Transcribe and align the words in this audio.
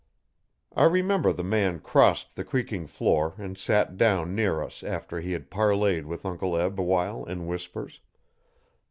I 0.75 0.85
remember 0.85 1.31
the 1.31 1.43
man 1.43 1.79
crossed 1.79 2.35
the 2.35 2.43
creaking 2.43 2.87
floor 2.87 3.35
and 3.37 3.55
sat 3.55 3.97
down 3.97 4.33
near 4.33 4.63
us 4.63 4.81
after 4.83 5.21
he 5.21 5.33
had 5.33 5.51
parleyed 5.51 6.07
with 6.07 6.25
Uncle 6.25 6.57
Eb 6.57 6.79
awhile 6.79 7.23
in 7.25 7.45
whispers. 7.45 7.99